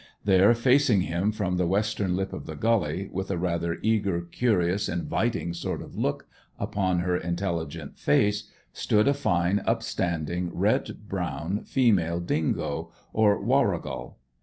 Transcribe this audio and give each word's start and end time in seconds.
There, 0.25 0.55
facing 0.55 1.01
him 1.01 1.31
from 1.31 1.57
the 1.57 1.67
western 1.67 2.15
lip 2.15 2.33
of 2.33 2.47
the 2.47 2.55
gully, 2.55 3.07
with 3.13 3.29
a 3.29 3.37
rather 3.37 3.77
eager, 3.83 4.21
curious, 4.21 4.89
inviting 4.89 5.53
sort 5.53 5.79
of 5.79 5.95
look 5.95 6.25
upon 6.57 7.01
her 7.01 7.15
intelligent 7.15 7.99
face, 7.99 8.49
stood 8.73 9.07
a 9.07 9.13
fine, 9.13 9.61
upstanding, 9.67 10.49
red 10.57 11.07
brown 11.07 11.65
female 11.65 12.19
dingo, 12.19 12.91
or 13.13 13.39
warrigal. 13.45 14.17